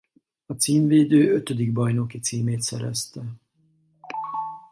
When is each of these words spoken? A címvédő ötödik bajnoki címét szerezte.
A 0.45 0.53
címvédő 0.53 1.33
ötödik 1.33 1.71
bajnoki 1.73 2.19
címét 2.19 2.61
szerezte. 2.61 3.23